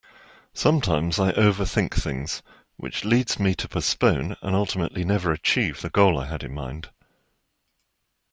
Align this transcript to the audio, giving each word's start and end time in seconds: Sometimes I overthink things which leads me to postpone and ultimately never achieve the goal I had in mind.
Sometimes 0.55 1.19
I 1.19 1.31
overthink 1.33 1.93
things 1.93 2.41
which 2.75 3.05
leads 3.05 3.39
me 3.39 3.53
to 3.53 3.67
postpone 3.67 4.35
and 4.41 4.55
ultimately 4.55 5.05
never 5.05 5.31
achieve 5.31 5.81
the 5.83 5.91
goal 5.91 6.17
I 6.17 6.25
had 6.25 6.41
in 6.41 6.55
mind. 6.55 6.89